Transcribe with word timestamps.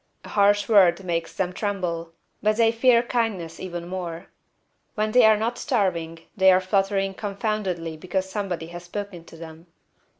A 0.25 0.29
harsh 0.29 0.67
word 0.67 1.03
makes 1.03 1.31
them 1.35 1.53
tremble, 1.53 2.11
but 2.41 2.57
they 2.57 2.71
fear 2.71 3.03
kindness 3.03 3.59
even 3.59 3.87
more. 3.87 4.29
When 4.95 5.11
they 5.11 5.25
are 5.25 5.37
not 5.37 5.59
starving 5.59 6.21
they 6.35 6.51
are 6.51 6.59
fluttering 6.59 7.13
confoundedly 7.13 7.97
because 7.97 8.27
somebody 8.27 8.65
has 8.69 8.85
spoken 8.85 9.25
to 9.25 9.37
them. 9.37 9.67